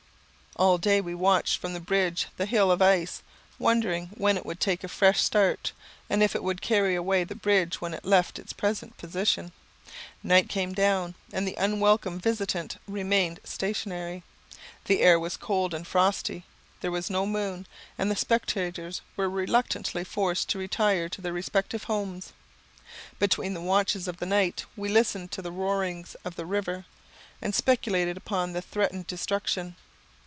All 0.57 0.77
day 0.77 0.99
we 0.99 1.15
watched 1.15 1.57
from 1.59 1.71
the 1.73 1.79
bridge 1.79 2.27
the 2.35 2.45
hill 2.45 2.71
of 2.71 2.81
ice, 2.83 3.23
wondering 3.57 4.07
when 4.15 4.35
it 4.37 4.45
would 4.45 4.59
take 4.59 4.83
a 4.83 4.89
fresh 4.89 5.21
start, 5.23 5.71
and 6.09 6.21
if 6.21 6.35
it 6.35 6.43
would 6.43 6.61
carry 6.61 6.93
away 6.93 7.23
the 7.23 7.35
bridge 7.35 7.79
when 7.79 7.93
it 7.95 8.03
left 8.05 8.37
its 8.37 8.51
present 8.53 8.95
position. 8.97 9.53
Night 10.21 10.49
came 10.49 10.73
down, 10.73 11.15
and 11.31 11.47
the 11.47 11.55
unwelcome 11.55 12.19
visitant 12.19 12.77
remained 12.85 13.39
stationary. 13.45 14.23
The 14.85 15.01
air 15.01 15.17
was 15.17 15.37
cold 15.37 15.73
and 15.73 15.87
frosty. 15.87 16.43
There 16.81 16.91
was 16.91 17.09
no 17.09 17.25
moon, 17.25 17.65
and 17.97 18.11
the 18.11 18.15
spectators 18.15 19.01
were 19.15 19.29
reluctantly 19.29 20.03
forced 20.03 20.49
to 20.49 20.59
retire 20.59 21.07
to 21.09 21.21
their 21.21 21.33
respective 21.33 21.85
homes. 21.85 22.33
Between 23.19 23.53
the 23.53 23.61
watches 23.61 24.05
of 24.07 24.17
the 24.17 24.27
night 24.27 24.65
we 24.75 24.89
listened 24.89 25.31
to 25.31 25.41
the 25.41 25.51
roaring 25.51 26.05
of 26.25 26.35
the 26.35 26.45
river, 26.45 26.85
and 27.41 27.55
speculated 27.55 28.17
upon 28.17 28.51
the 28.51 28.61
threatened 28.61 29.07
destruction. 29.07 29.77